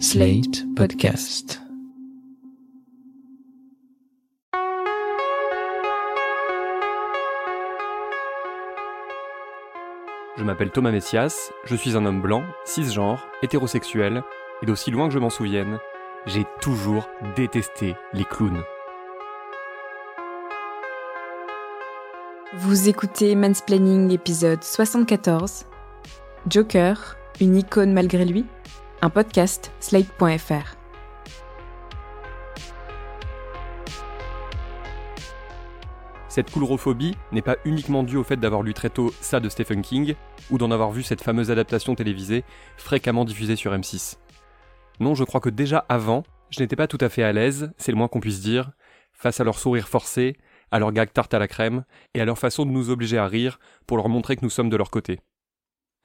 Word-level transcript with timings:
Slate 0.00 0.64
Podcast. 0.74 1.60
Je 10.36 10.42
m'appelle 10.42 10.70
Thomas 10.70 10.90
Messias, 10.90 11.52
je 11.64 11.76
suis 11.76 11.96
un 11.96 12.04
homme 12.04 12.20
blanc, 12.20 12.42
cisgenre, 12.64 13.24
hétérosexuel, 13.42 14.24
et 14.62 14.66
d'aussi 14.66 14.90
loin 14.90 15.06
que 15.08 15.14
je 15.14 15.18
m'en 15.20 15.30
souvienne, 15.30 15.78
j'ai 16.26 16.44
toujours 16.60 17.08
détesté 17.36 17.94
les 18.12 18.24
clowns. 18.24 18.62
Vous 22.54 22.88
écoutez 22.88 23.34
Mansplaining 23.36 24.10
épisode 24.10 24.64
74. 24.64 25.66
Joker, 26.48 27.16
une 27.40 27.56
icône 27.56 27.92
malgré 27.92 28.24
lui 28.24 28.44
Un 29.04 29.10
podcast 29.10 29.70
slate.fr. 29.80 30.78
Cette 36.30 36.50
coulrophobie 36.50 37.14
n'est 37.30 37.42
pas 37.42 37.58
uniquement 37.66 38.02
due 38.02 38.16
au 38.16 38.24
fait 38.24 38.38
d'avoir 38.38 38.62
lu 38.62 38.72
très 38.72 38.88
tôt 38.88 39.12
ça 39.20 39.40
de 39.40 39.50
Stephen 39.50 39.82
King, 39.82 40.14
ou 40.50 40.56
d'en 40.56 40.70
avoir 40.70 40.90
vu 40.90 41.02
cette 41.02 41.20
fameuse 41.20 41.50
adaptation 41.50 41.94
télévisée 41.94 42.44
fréquemment 42.78 43.26
diffusée 43.26 43.56
sur 43.56 43.74
M6. 43.74 44.16
Non, 45.00 45.14
je 45.14 45.24
crois 45.24 45.42
que 45.42 45.50
déjà 45.50 45.84
avant, 45.90 46.22
je 46.48 46.62
n'étais 46.62 46.74
pas 46.74 46.86
tout 46.86 46.96
à 47.02 47.10
fait 47.10 47.24
à 47.24 47.34
l'aise, 47.34 47.72
c'est 47.76 47.92
le 47.92 47.98
moins 47.98 48.08
qu'on 48.08 48.20
puisse 48.20 48.40
dire, 48.40 48.70
face 49.12 49.38
à 49.38 49.44
leur 49.44 49.58
sourire 49.58 49.86
forcé, 49.86 50.38
à 50.70 50.78
leur 50.78 50.92
gag 50.92 51.12
tarte 51.12 51.34
à 51.34 51.38
la 51.38 51.46
crème, 51.46 51.84
et 52.14 52.22
à 52.22 52.24
leur 52.24 52.38
façon 52.38 52.64
de 52.64 52.70
nous 52.70 52.88
obliger 52.88 53.18
à 53.18 53.26
rire 53.26 53.58
pour 53.86 53.98
leur 53.98 54.08
montrer 54.08 54.36
que 54.36 54.44
nous 54.46 54.50
sommes 54.50 54.70
de 54.70 54.78
leur 54.78 54.90
côté. 54.90 55.20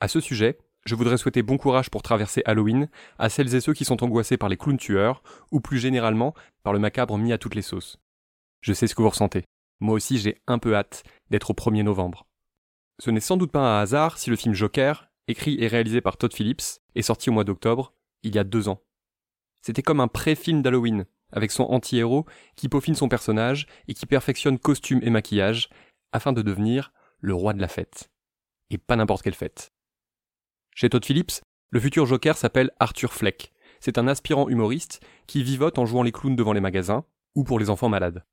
À 0.01 0.09
ce 0.09 0.19
sujet, 0.19 0.57
je 0.85 0.95
voudrais 0.95 1.17
souhaiter 1.17 1.43
bon 1.43 1.57
courage 1.57 1.89
pour 1.89 2.01
traverser 2.01 2.41
Halloween 2.45 2.89
à 3.17 3.29
celles 3.29 3.53
et 3.55 3.61
ceux 3.61 3.73
qui 3.73 3.85
sont 3.85 4.03
angoissés 4.03 4.37
par 4.37 4.49
les 4.49 4.57
clowns 4.57 4.77
tueurs, 4.77 5.21
ou 5.51 5.59
plus 5.59 5.79
généralement 5.79 6.33
par 6.63 6.73
le 6.73 6.79
macabre 6.79 7.17
mis 7.17 7.33
à 7.33 7.37
toutes 7.37 7.55
les 7.55 7.61
sauces. 7.61 7.99
Je 8.61 8.73
sais 8.73 8.87
ce 8.87 8.95
que 8.95 9.01
vous 9.01 9.09
ressentez. 9.09 9.43
Moi 9.79 9.93
aussi 9.93 10.17
j'ai 10.17 10.41
un 10.47 10.59
peu 10.59 10.75
hâte 10.75 11.03
d'être 11.29 11.51
au 11.51 11.53
1er 11.53 11.83
novembre. 11.83 12.25
Ce 12.99 13.11
n'est 13.11 13.19
sans 13.19 13.37
doute 13.37 13.51
pas 13.51 13.59
un 13.59 13.81
hasard 13.81 14.17
si 14.17 14.29
le 14.29 14.35
film 14.35 14.53
Joker, 14.53 15.09
écrit 15.27 15.57
et 15.59 15.67
réalisé 15.67 16.01
par 16.01 16.17
Todd 16.17 16.33
Phillips, 16.33 16.81
est 16.95 17.01
sorti 17.01 17.29
au 17.29 17.33
mois 17.33 17.43
d'octobre, 17.43 17.93
il 18.23 18.35
y 18.35 18.39
a 18.39 18.43
deux 18.43 18.67
ans. 18.67 18.81
C'était 19.61 19.83
comme 19.83 19.99
un 19.99 20.07
pré-film 20.07 20.61
d'Halloween, 20.61 21.05
avec 21.31 21.51
son 21.51 21.63
anti-héros 21.63 22.25
qui 22.55 22.69
peaufine 22.69 22.95
son 22.95 23.09
personnage 23.09 23.67
et 23.87 23.93
qui 23.93 24.05
perfectionne 24.05 24.59
costume 24.59 24.99
et 25.03 25.09
maquillage, 25.09 25.69
afin 26.11 26.33
de 26.33 26.41
devenir 26.41 26.91
le 27.19 27.33
roi 27.33 27.53
de 27.53 27.61
la 27.61 27.67
fête. 27.67 28.09
Et 28.69 28.77
pas 28.77 28.95
n'importe 28.95 29.21
quelle 29.21 29.35
fête. 29.35 29.71
Chez 30.79 30.89
Todd 30.89 31.03
Phillips, 31.03 31.41
le 31.71 31.79
futur 31.81 32.05
Joker 32.05 32.37
s'appelle 32.37 32.71
Arthur 32.79 33.11
Fleck. 33.11 33.51
C'est 33.81 33.97
un 33.97 34.07
aspirant 34.07 34.47
humoriste 34.47 35.01
qui 35.27 35.43
vivote 35.43 35.77
en 35.77 35.85
jouant 35.85 36.03
les 36.03 36.13
clowns 36.13 36.37
devant 36.37 36.53
les 36.53 36.61
magasins, 36.61 37.03
ou 37.35 37.43
pour 37.43 37.59
les 37.59 37.69
enfants 37.69 37.89
malades. 37.89 38.23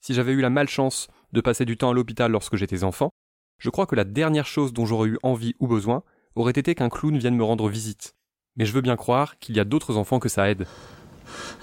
Si 0.00 0.12
j'avais 0.12 0.32
eu 0.32 0.40
la 0.40 0.50
malchance 0.50 1.06
de 1.32 1.40
passer 1.40 1.64
du 1.64 1.76
temps 1.76 1.90
à 1.90 1.92
l'hôpital 1.92 2.32
lorsque 2.32 2.56
j'étais 2.56 2.82
enfant, 2.82 3.10
je 3.58 3.70
crois 3.70 3.86
que 3.86 3.94
la 3.94 4.02
dernière 4.02 4.48
chose 4.48 4.72
dont 4.72 4.86
j'aurais 4.86 5.10
eu 5.10 5.18
envie 5.22 5.54
ou 5.60 5.68
besoin 5.68 6.02
aurait 6.34 6.50
été 6.50 6.74
qu'un 6.74 6.88
clown 6.88 7.16
vienne 7.16 7.36
me 7.36 7.44
rendre 7.44 7.68
visite. 7.68 8.16
Mais 8.56 8.66
je 8.66 8.72
veux 8.72 8.80
bien 8.80 8.96
croire 8.96 9.38
qu'il 9.38 9.56
y 9.56 9.60
a 9.60 9.64
d'autres 9.64 9.96
enfants 9.96 10.18
que 10.18 10.28
ça 10.28 10.50
aide. 10.50 10.66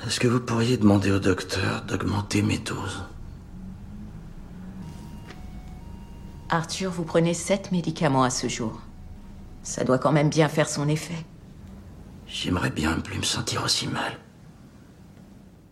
Est-ce 0.07 0.21
que 0.21 0.29
vous 0.29 0.39
pourriez 0.39 0.77
demander 0.77 1.11
au 1.11 1.19
docteur 1.19 1.81
d'augmenter 1.81 2.41
mes 2.41 2.59
doses? 2.59 3.03
Arthur, 6.47 6.89
vous 6.89 7.03
prenez 7.03 7.33
sept 7.33 7.73
médicaments 7.73 8.23
à 8.23 8.29
ce 8.29 8.47
jour. 8.47 8.79
Ça 9.65 9.83
doit 9.83 9.97
quand 9.97 10.11
même 10.11 10.29
bien 10.29 10.47
faire 10.47 10.69
son 10.69 10.87
effet. 10.87 11.25
J'aimerais 12.27 12.69
bien 12.69 12.95
ne 12.95 13.01
plus 13.01 13.17
me 13.17 13.23
sentir 13.23 13.63
aussi 13.63 13.87
mal. 13.87 14.19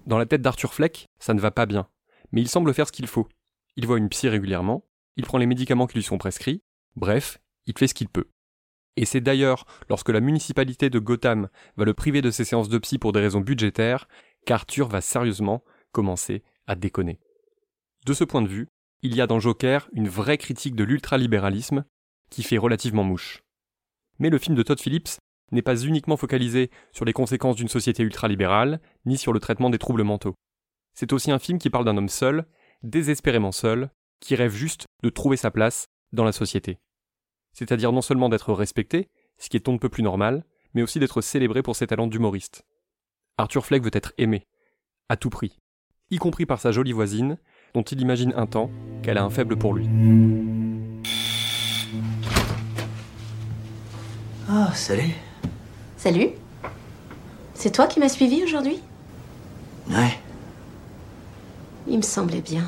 Dans 0.07 0.17
la 0.17 0.25
tête 0.25 0.41
d'Arthur 0.41 0.73
Fleck, 0.73 1.05
ça 1.19 1.35
ne 1.35 1.39
va 1.39 1.51
pas 1.51 1.67
bien. 1.67 1.87
Mais 2.31 2.41
il 2.41 2.49
semble 2.49 2.73
faire 2.73 2.87
ce 2.87 2.91
qu'il 2.91 3.05
faut. 3.05 3.29
Il 3.75 3.85
voit 3.85 3.99
une 3.99 4.09
psy 4.09 4.27
régulièrement, 4.29 4.83
il 5.15 5.25
prend 5.25 5.37
les 5.37 5.45
médicaments 5.45 5.85
qui 5.85 5.97
lui 5.97 6.03
sont 6.03 6.17
prescrits, 6.17 6.63
bref, 6.95 7.37
il 7.67 7.77
fait 7.77 7.87
ce 7.87 7.93
qu'il 7.93 8.09
peut. 8.09 8.31
Et 8.95 9.05
c'est 9.05 9.21
d'ailleurs 9.21 9.65
lorsque 9.89 10.09
la 10.09 10.21
municipalité 10.21 10.89
de 10.89 10.97
Gotham 10.97 11.47
va 11.77 11.85
le 11.85 11.93
priver 11.93 12.23
de 12.23 12.31
ses 12.31 12.45
séances 12.45 12.69
de 12.69 12.79
psy 12.79 12.97
pour 12.97 13.11
des 13.11 13.19
raisons 13.19 13.41
budgétaires 13.41 14.07
qu'Arthur 14.47 14.87
va 14.87 15.01
sérieusement 15.01 15.63
commencer 15.91 16.43
à 16.65 16.73
déconner. 16.73 17.19
De 18.07 18.13
ce 18.13 18.23
point 18.23 18.41
de 18.41 18.47
vue, 18.47 18.69
il 19.03 19.15
y 19.15 19.21
a 19.21 19.27
dans 19.27 19.39
Joker 19.39 19.87
une 19.93 20.09
vraie 20.09 20.39
critique 20.39 20.75
de 20.75 20.83
l'ultralibéralisme 20.83 21.85
qui 22.31 22.41
fait 22.41 22.57
relativement 22.57 23.03
mouche. 23.03 23.43
Mais 24.19 24.29
le 24.29 24.37
film 24.37 24.55
de 24.55 24.63
Todd 24.63 24.79
Phillips 24.79 25.19
n'est 25.51 25.61
pas 25.61 25.77
uniquement 25.77 26.17
focalisé 26.17 26.69
sur 26.91 27.05
les 27.05 27.13
conséquences 27.13 27.55
d'une 27.55 27.67
société 27.67 28.03
ultralibérale, 28.03 28.81
ni 29.05 29.17
sur 29.17 29.33
le 29.33 29.39
traitement 29.39 29.69
des 29.69 29.79
troubles 29.79 30.03
mentaux. 30.03 30.35
C'est 30.93 31.13
aussi 31.13 31.31
un 31.31 31.39
film 31.39 31.57
qui 31.57 31.69
parle 31.69 31.85
d'un 31.85 31.97
homme 31.97 32.09
seul, 32.09 32.45
désespérément 32.81 33.51
seul, 33.51 33.89
qui 34.19 34.35
rêve 34.35 34.53
juste 34.53 34.85
de 35.03 35.09
trouver 35.09 35.37
sa 35.37 35.51
place 35.51 35.87
dans 36.11 36.23
la 36.23 36.31
société. 36.31 36.79
C'est-à-dire 37.53 37.91
non 37.91 38.01
seulement 38.01 38.29
d'être 38.29 38.53
respecté, 38.53 39.09
ce 39.37 39.49
qui 39.49 39.57
est 39.57 39.67
on 39.67 39.73
ne 39.73 39.77
peut 39.77 39.89
plus 39.89 40.03
normal, 40.03 40.45
mais 40.73 40.81
aussi 40.81 40.99
d'être 40.99 41.21
célébré 41.21 41.61
pour 41.61 41.75
ses 41.75 41.87
talents 41.87 42.07
d'humoriste. 42.07 42.63
Arthur 43.37 43.65
Fleck 43.65 43.83
veut 43.83 43.91
être 43.93 44.13
aimé, 44.17 44.47
à 45.09 45.17
tout 45.17 45.29
prix, 45.29 45.59
y 46.09 46.17
compris 46.17 46.45
par 46.45 46.61
sa 46.61 46.71
jolie 46.71 46.93
voisine, 46.93 47.37
dont 47.73 47.81
il 47.81 48.01
imagine 48.01 48.33
un 48.35 48.45
temps 48.45 48.71
qu'elle 49.01 49.17
a 49.17 49.23
un 49.23 49.29
faible 49.29 49.57
pour 49.57 49.73
lui. 49.73 49.89
Ah, 54.49 54.71
salut. 54.75 55.13
Salut 55.97 56.29
C'est 57.53 57.71
toi 57.71 57.87
qui 57.87 57.99
m'as 57.99 58.09
suivi 58.09 58.43
aujourd'hui? 58.43 58.81
Ouais. 59.89 60.19
Il 61.87 61.97
me 61.97 62.01
semblait 62.01 62.41
bien. 62.41 62.65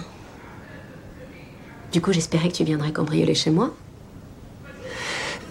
Du 1.92 2.02
coup, 2.02 2.14
j'espérais 2.14 2.50
que 2.50 2.54
tu 2.56 2.64
viendrais 2.64 2.92
cambrioler 2.92 3.36
chez 3.36 3.52
moi. 3.52 3.74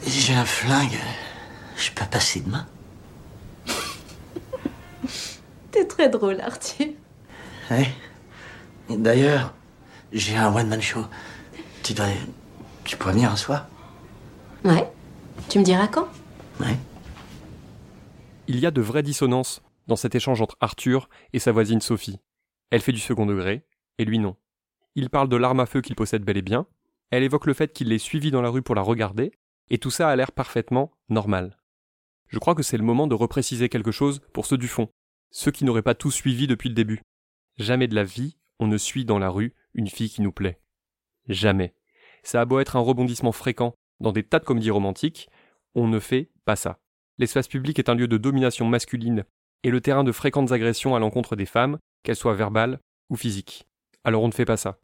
J'ai 0.06 0.34
un 0.34 0.44
flingue. 0.44 0.98
Je 1.76 1.90
peux 1.90 2.04
passer 2.06 2.40
demain 2.40 2.66
T'es 5.70 5.86
très 5.86 6.08
drôle, 6.08 6.40
Arthur. 6.40 6.88
Ouais. 7.70 7.90
D'ailleurs, 8.90 9.52
j'ai 10.12 10.36
un 10.36 10.54
one-man 10.54 10.80
show. 10.80 11.04
Tu 11.82 11.94
dois... 11.94 12.06
Tu 12.84 12.96
pourrais 12.96 13.12
venir 13.14 13.30
un 13.30 13.36
soir? 13.36 13.66
Ouais. 14.64 14.86
Tu 15.48 15.58
me 15.58 15.64
diras 15.64 15.88
quand? 15.88 16.08
Ouais. 16.60 16.76
Il 18.46 18.58
y 18.58 18.66
a 18.66 18.70
de 18.70 18.80
vraies 18.80 19.02
dissonances 19.02 19.62
dans 19.86 19.96
cet 19.96 20.14
échange 20.14 20.40
entre 20.40 20.56
Arthur 20.60 21.08
et 21.32 21.38
sa 21.38 21.52
voisine 21.52 21.80
Sophie. 21.80 22.18
Elle 22.70 22.80
fait 22.80 22.92
du 22.92 23.00
second 23.00 23.26
degré, 23.26 23.64
et 23.98 24.04
lui 24.04 24.18
non. 24.18 24.36
Il 24.94 25.10
parle 25.10 25.28
de 25.28 25.36
l'arme 25.36 25.60
à 25.60 25.66
feu 25.66 25.80
qu'il 25.80 25.96
possède 25.96 26.24
bel 26.24 26.36
et 26.36 26.42
bien, 26.42 26.66
elle 27.10 27.22
évoque 27.22 27.46
le 27.46 27.54
fait 27.54 27.72
qu'il 27.72 27.88
l'ait 27.88 27.98
suivie 27.98 28.30
dans 28.30 28.42
la 28.42 28.48
rue 28.48 28.62
pour 28.62 28.74
la 28.74 28.82
regarder, 28.82 29.32
et 29.70 29.78
tout 29.78 29.90
ça 29.90 30.08
a 30.08 30.16
l'air 30.16 30.32
parfaitement 30.32 30.92
normal. 31.08 31.58
Je 32.28 32.38
crois 32.38 32.54
que 32.54 32.62
c'est 32.62 32.78
le 32.78 32.84
moment 32.84 33.06
de 33.06 33.14
repréciser 33.14 33.68
quelque 33.68 33.92
chose 33.92 34.20
pour 34.32 34.46
ceux 34.46 34.58
du 34.58 34.68
fond, 34.68 34.88
ceux 35.30 35.50
qui 35.50 35.64
n'auraient 35.64 35.82
pas 35.82 35.94
tout 35.94 36.10
suivi 36.10 36.46
depuis 36.46 36.68
le 36.68 36.74
début. 36.74 37.02
Jamais 37.56 37.86
de 37.86 37.94
la 37.94 38.04
vie, 38.04 38.36
on 38.58 38.66
ne 38.66 38.78
suit 38.78 39.04
dans 39.04 39.18
la 39.18 39.30
rue 39.30 39.54
une 39.74 39.88
fille 39.88 40.10
qui 40.10 40.22
nous 40.22 40.32
plaît. 40.32 40.60
Jamais. 41.28 41.74
Ça 42.22 42.40
a 42.40 42.44
beau 42.44 42.58
être 42.58 42.76
un 42.76 42.80
rebondissement 42.80 43.32
fréquent 43.32 43.74
dans 44.00 44.12
des 44.12 44.22
tas 44.22 44.38
de 44.38 44.44
comédies 44.44 44.70
romantiques, 44.70 45.28
on 45.74 45.88
ne 45.88 45.98
fait 45.98 46.30
pas 46.44 46.56
ça. 46.56 46.78
L'espace 47.18 47.48
public 47.48 47.78
est 47.78 47.88
un 47.88 47.94
lieu 47.94 48.08
de 48.08 48.16
domination 48.16 48.66
masculine 48.66 49.24
et 49.62 49.70
le 49.70 49.80
terrain 49.80 50.04
de 50.04 50.12
fréquentes 50.12 50.52
agressions 50.52 50.94
à 50.94 50.98
l'encontre 50.98 51.36
des 51.36 51.46
femmes, 51.46 51.78
qu'elles 52.02 52.16
soient 52.16 52.34
verbales 52.34 52.80
ou 53.08 53.16
physiques. 53.16 53.66
Alors 54.04 54.22
on 54.22 54.28
ne 54.28 54.32
fait 54.32 54.44
pas 54.44 54.56
ça. 54.56 54.78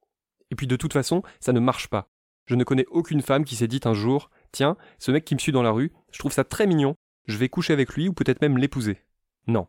Et 0.51 0.55
puis 0.55 0.67
de 0.67 0.77
toute 0.77 0.93
façon, 0.93 1.23
ça 1.39 1.53
ne 1.53 1.61
marche 1.61 1.89
pas. 1.89 2.09
Je 2.47 2.55
ne 2.55 2.65
connais 2.65 2.87
aucune 2.91 3.21
femme 3.21 3.45
qui 3.45 3.57
s'est 3.57 3.69
dit 3.69 3.81
un 3.85 3.95
jour 3.95 4.31
Tiens, 4.53 4.77
ce 4.99 5.13
mec 5.13 5.25
qui 5.25 5.35
me 5.35 5.39
suit 5.39 5.53
dans 5.53 5.63
la 5.63 5.71
rue, 5.71 5.93
je 6.11 6.19
trouve 6.19 6.33
ça 6.33 6.45
très 6.45 6.67
mignon, 6.67 6.97
je 7.27 7.37
vais 7.37 7.49
coucher 7.49 7.73
avec 7.73 7.95
lui 7.95 8.09
ou 8.09 8.13
peut-être 8.13 8.41
même 8.41 8.59
l'épouser. 8.59 8.99
Non. 9.47 9.69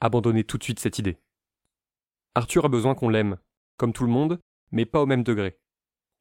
Abandonnez 0.00 0.44
tout 0.44 0.56
de 0.56 0.64
suite 0.64 0.80
cette 0.80 0.98
idée. 0.98 1.18
Arthur 2.34 2.64
a 2.64 2.68
besoin 2.68 2.94
qu'on 2.94 3.10
l'aime, 3.10 3.36
comme 3.76 3.92
tout 3.92 4.04
le 4.04 4.10
monde, 4.10 4.40
mais 4.70 4.86
pas 4.86 5.02
au 5.02 5.06
même 5.06 5.22
degré. 5.22 5.58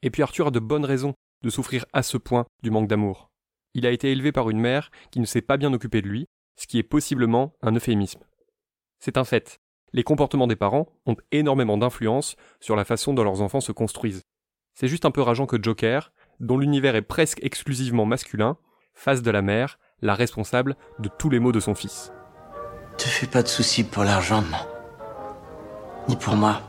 Et 0.02 0.10
puis 0.10 0.24
Arthur 0.24 0.48
a 0.48 0.52
de 0.52 0.60
bonnes 0.60 0.86
raisons 0.86 1.14
de 1.44 1.50
souffrir 1.50 1.86
à 1.94 2.04
ce 2.04 2.18
point 2.18 2.46
du 2.64 2.72
manque 2.72 2.90
d'amour. 2.90 3.31
Il 3.74 3.86
a 3.86 3.92
été 3.92 4.12
élevé 4.12 4.32
par 4.32 4.50
une 4.50 4.60
mère 4.60 4.92
qui 5.12 5.20
ne 5.20 5.26
s'est 5.26 5.42
pas 5.42 5.58
bien 5.58 5.74
occupée 5.74 6.02
de 6.02 6.08
lui, 6.08 6.28
ce 6.56 6.68
qui 6.68 6.78
est 6.78 6.84
possiblement 6.84 7.56
un 7.62 7.76
euphémisme. 7.76 8.22
C'est 9.00 9.18
un 9.18 9.24
fait. 9.24 9.60
Les 9.94 10.04
comportements 10.04 10.48
des 10.48 10.56
parents 10.56 10.88
ont 11.06 11.16
énormément 11.32 11.78
d'influence 11.78 12.36
sur 12.60 12.76
la 12.76 12.86
façon 12.86 13.14
dont 13.14 13.24
leurs 13.24 13.42
enfants 13.42 13.62
se 13.62 13.72
construisent. 13.72 14.24
C'est 14.74 14.88
juste 14.88 15.06
un 15.06 15.12
peu 15.12 15.22
rageant 15.22 15.46
que 15.46 15.62
Joker, 15.62 16.14
dont 16.40 16.58
l'univers 16.58 16.96
est 16.96 17.02
presque 17.02 17.44
exclusivement 17.44 18.06
masculin, 18.06 18.58
fasse 18.94 19.22
de 19.22 19.32
la 19.32 19.42
mère 19.42 19.80
la 20.02 20.16
responsable 20.16 20.76
de 21.00 21.10
tous 21.10 21.30
les 21.30 21.40
maux 21.40 21.52
de 21.52 21.60
son 21.60 21.76
fils. 21.76 22.12
Te 22.98 23.04
fais 23.04 23.28
pas 23.28 23.44
de 23.44 23.48
soucis 23.48 23.84
pour 23.84 24.04
l'argent. 24.04 24.44
Ni 26.08 26.16
pour 26.16 26.36
moi. 26.36 26.62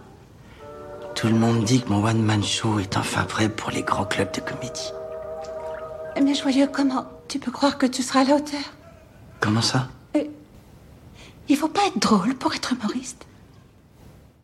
Tout 1.15 1.29
le 1.29 1.35
monde 1.35 1.65
dit 1.65 1.83
que 1.83 1.91
mon 1.91 2.05
one-man 2.05 2.43
show 2.43 2.79
est 2.79 2.97
enfin 2.97 3.25
prêt 3.25 3.49
pour 3.49 3.71
les 3.71 3.83
grands 3.83 4.07
clubs 4.07 4.33
de 4.35 4.41
comédie. 4.41 4.93
Mais 6.21 6.35
joyeux, 6.35 6.67
comment 6.67 7.07
tu 7.29 7.39
peux 7.39 7.51
croire 7.51 7.79
que 7.79 7.87
tu 7.87 8.03
seras 8.03 8.21
à 8.21 8.25
la 8.25 8.37
hauteur? 8.37 8.75
Comment 9.41 9.63
ça? 9.63 9.89
Il 11.49 11.57
faut 11.57 11.69
pas 11.69 11.87
être 11.87 11.99
drôle 11.99 12.35
pour 12.37 12.55
être 12.55 12.73
humoriste. 12.73 13.27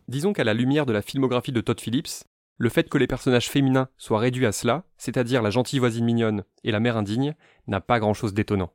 Disons 0.07 0.33
qu'à 0.33 0.43
la 0.43 0.53
lumière 0.53 0.85
de 0.85 0.93
la 0.93 1.01
filmographie 1.01 1.51
de 1.51 1.61
Todd 1.61 1.79
Phillips, 1.79 2.25
le 2.57 2.69
fait 2.69 2.89
que 2.89 2.97
les 2.97 3.07
personnages 3.07 3.49
féminins 3.49 3.87
soient 3.97 4.19
réduits 4.19 4.45
à 4.45 4.51
cela, 4.51 4.83
c'est-à-dire 4.97 5.41
la 5.41 5.49
gentille 5.49 5.79
voisine 5.79 6.03
mignonne 6.03 6.43
et 6.63 6.71
la 6.71 6.81
mère 6.81 6.97
indigne, 6.97 7.35
n'a 7.67 7.79
pas 7.79 7.99
grand-chose 7.99 8.33
d'étonnant. 8.33 8.73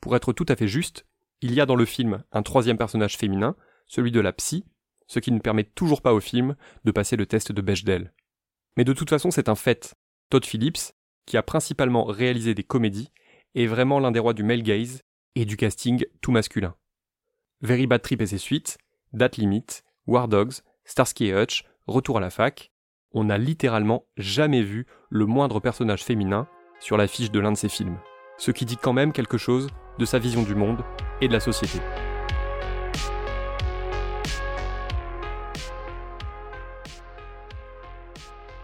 Pour 0.00 0.16
être 0.16 0.32
tout 0.32 0.46
à 0.48 0.56
fait 0.56 0.66
juste, 0.66 1.06
il 1.40 1.54
y 1.54 1.60
a 1.60 1.66
dans 1.66 1.76
le 1.76 1.84
film 1.84 2.24
un 2.32 2.42
troisième 2.42 2.78
personnage 2.78 3.16
féminin, 3.16 3.54
celui 3.86 4.10
de 4.10 4.20
la 4.20 4.32
psy, 4.32 4.64
ce 5.06 5.20
qui 5.20 5.30
ne 5.30 5.38
permet 5.38 5.64
toujours 5.64 6.02
pas 6.02 6.14
au 6.14 6.20
film 6.20 6.56
de 6.84 6.90
passer 6.90 7.14
le 7.16 7.26
test 7.26 7.52
de 7.52 7.62
Bechdel. 7.62 8.12
Mais 8.76 8.84
de 8.84 8.92
toute 8.92 9.10
façon, 9.10 9.30
c'est 9.30 9.48
un 9.48 9.54
fait. 9.54 9.94
Todd 10.30 10.44
Phillips, 10.44 10.92
qui 11.26 11.36
a 11.36 11.42
principalement 11.42 12.04
réalisé 12.04 12.54
des 12.54 12.62
comédies, 12.62 13.10
est 13.54 13.66
vraiment 13.66 13.98
l'un 13.98 14.10
des 14.10 14.18
rois 14.18 14.34
du 14.34 14.42
male 14.42 14.62
gaze 14.62 15.02
et 15.34 15.44
du 15.44 15.56
casting 15.56 16.04
tout 16.20 16.30
masculin. 16.30 16.74
Very 17.60 17.86
Bad 17.86 18.02
Trip 18.02 18.20
et 18.20 18.26
ses 18.26 18.38
suites, 18.38 18.78
Date 19.12 19.36
Limit, 19.36 19.66
War 20.06 20.28
Dogs, 20.28 20.62
Starsky 20.84 21.26
et 21.26 21.34
Hutch, 21.34 21.64
Retour 21.86 22.18
à 22.18 22.20
la 22.20 22.30
fac, 22.30 22.72
on 23.12 23.24
n'a 23.24 23.38
littéralement 23.38 24.04
jamais 24.16 24.62
vu 24.62 24.86
le 25.08 25.24
moindre 25.24 25.60
personnage 25.60 26.04
féminin 26.04 26.48
sur 26.80 26.96
l'affiche 26.96 27.30
de 27.30 27.40
l'un 27.40 27.52
de 27.52 27.56
ses 27.56 27.68
films. 27.68 27.98
Ce 28.38 28.50
qui 28.50 28.64
dit 28.64 28.76
quand 28.76 28.92
même 28.92 29.12
quelque 29.12 29.38
chose 29.38 29.68
de 29.98 30.04
sa 30.04 30.18
vision 30.18 30.42
du 30.42 30.54
monde 30.54 30.82
et 31.20 31.28
de 31.28 31.32
la 31.32 31.40
société. 31.40 31.78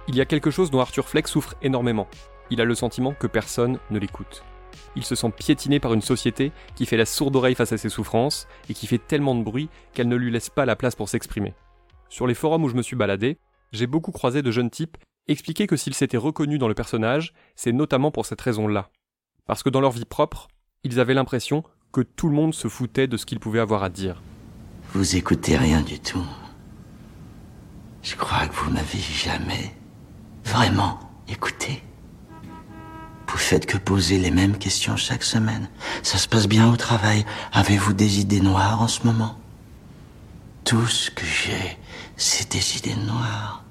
Il 0.09 0.17
y 0.17 0.21
a 0.21 0.27
quelque 0.27 0.51
chose 0.51 0.71
dont 0.71 0.81
Arthur 0.81 1.09
Fleck 1.09 1.29
souffre 1.29 1.55
énormément. 1.63 2.09
Il 2.53 2.61
a 2.61 2.67
le 2.67 2.75
sentiment 2.75 3.15
que 3.15 3.27
personne 3.27 3.79
ne 3.91 3.99
l'écoute. 3.99 4.45
Il 4.95 5.05
se 5.05 5.15
sent 5.15 5.33
piétiné 5.35 5.81
par 5.81 5.95
une 5.95 6.03
société 6.03 6.53
qui 6.75 6.85
fait 6.85 6.99
la 6.99 7.07
sourde 7.07 7.35
oreille 7.35 7.55
face 7.55 7.73
à 7.73 7.79
ses 7.79 7.89
souffrances 7.89 8.47
et 8.69 8.75
qui 8.75 8.87
fait 8.87 8.99
tellement 8.99 9.35
de 9.35 9.43
bruit 9.43 9.71
qu'elle 9.95 10.09
ne 10.09 10.17
lui 10.17 10.31
laisse 10.31 10.51
pas 10.51 10.67
la 10.67 10.77
place 10.77 10.95
pour 10.95 11.09
s'exprimer. 11.09 11.55
Sur 12.11 12.27
les 12.27 12.35
forums 12.35 12.63
où 12.65 12.69
je 12.69 12.75
me 12.75 12.83
suis 12.83 12.95
baladé, 12.95 13.39
j'ai 13.73 13.87
beaucoup 13.87 14.13
croisé 14.13 14.43
de 14.43 14.51
jeunes 14.51 14.69
types 14.69 14.99
expliquer 15.29 15.67
que 15.67 15.79
s'ils 15.79 15.95
s'étaient 15.95 16.19
reconnus 16.19 16.59
dans 16.59 16.69
le 16.69 16.75
personnage, 16.75 17.33
c'est 17.57 17.73
notamment 17.73 18.11
pour 18.11 18.27
cette 18.27 18.41
raison-là. 18.43 18.91
Parce 19.47 19.63
que 19.63 19.71
dans 19.71 19.81
leur 19.81 19.93
vie 19.93 20.05
propre, 20.05 20.49
ils 20.85 21.01
avaient 21.01 21.15
l'impression 21.15 21.63
que 21.91 22.03
tout 22.03 22.29
le 22.29 22.35
monde 22.35 22.53
se 22.53 22.69
foutait 22.69 23.07
de 23.07 23.17
ce 23.17 23.25
qu'ils 23.25 23.41
pouvaient 23.41 23.61
avoir 23.61 23.83
à 23.83 23.89
dire. 23.89 24.21
Vous 24.93 25.17
écoutez 25.17 25.57
rien 25.57 25.81
du 25.81 26.01
tout. 26.01 26.27
Je 28.03 28.15
crois 28.17 28.47
que 28.47 28.55
vous 28.55 28.71
m'avez 28.73 28.99
jamais 28.99 29.73
vraiment 30.45 30.99
écouté. 31.29 31.83
Faites 33.53 33.67
que 33.67 33.77
poser 33.77 34.17
les 34.17 34.31
mêmes 34.31 34.57
questions 34.57 34.97
chaque 34.97 35.23
semaine. 35.23 35.69
Ça 36.03 36.17
se 36.17 36.27
passe 36.27 36.47
bien 36.49 36.73
au 36.73 36.77
travail. 36.77 37.27
Avez-vous 37.53 37.93
des 37.93 38.19
idées 38.19 38.41
noires 38.41 38.81
en 38.81 38.89
ce 38.89 39.07
moment? 39.07 39.37
Tout 40.65 40.87
ce 40.87 41.11
que 41.11 41.27
j'ai, 41.27 41.77
c'est 42.17 42.51
des 42.51 42.79
idées 42.79 42.97
noires. 43.05 43.63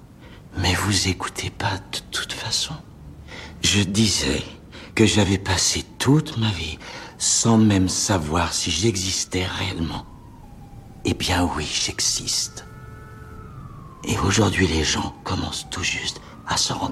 Mais 0.56 0.76
vous 0.76 1.08
écoutez 1.08 1.50
pas 1.50 1.78
de 1.94 1.98
toute 2.12 2.32
façon. 2.32 2.76
Je 3.64 3.82
disais 3.82 4.44
que 4.94 5.08
j'avais 5.08 5.40
passé 5.40 5.84
toute 5.98 6.38
ma 6.38 6.52
vie 6.52 6.78
sans 7.18 7.58
même 7.58 7.90
savoir 7.90 8.54
si 8.54 8.70
j'existais 8.70 9.48
réellement. 9.48 10.06
Eh 11.06 11.16
bien 11.16 11.50
oui, 11.56 11.66
j'existe. 11.66 12.68
Et 14.04 14.16
aujourd'hui, 14.20 14.68
les 14.68 14.84
gens 14.84 15.16
commencent 15.24 15.66
tout 15.72 15.84
juste 15.84 16.22
à 16.46 16.56
s'en 16.56 16.78
rendre. 16.78 16.91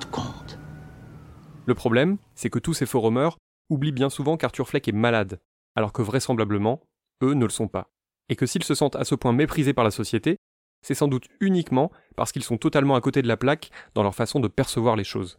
Le 1.69 1.75
problème, 1.75 2.17
c'est 2.33 2.49
que 2.49 2.57
tous 2.57 2.73
ces 2.73 2.87
forumers 2.87 3.37
oublient 3.69 3.91
bien 3.91 4.09
souvent 4.09 4.37
qu'Arthur 4.37 4.67
Fleck 4.67 4.87
est 4.87 4.91
malade, 4.91 5.39
alors 5.75 5.93
que 5.93 6.01
vraisemblablement, 6.01 6.81
eux 7.21 7.35
ne 7.35 7.45
le 7.45 7.51
sont 7.51 7.67
pas. 7.67 7.91
Et 8.27 8.35
que 8.35 8.47
s'ils 8.47 8.63
se 8.63 8.73
sentent 8.73 8.95
à 8.95 9.05
ce 9.05 9.13
point 9.13 9.33
méprisés 9.33 9.75
par 9.75 9.83
la 9.83 9.91
société, 9.91 10.37
c'est 10.81 10.95
sans 10.95 11.07
doute 11.07 11.27
uniquement 11.41 11.91
parce 12.15 12.31
qu'ils 12.31 12.43
sont 12.43 12.57
totalement 12.57 12.95
à 12.95 13.01
côté 13.01 13.21
de 13.21 13.27
la 13.27 13.37
plaque 13.37 13.69
dans 13.93 14.01
leur 14.01 14.15
façon 14.15 14.39
de 14.39 14.47
percevoir 14.47 14.95
les 14.95 15.03
choses. 15.03 15.37